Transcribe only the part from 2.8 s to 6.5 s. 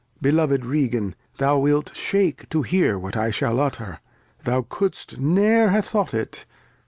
What I shall utter: Thou cou'd'st ne'er h'thought it.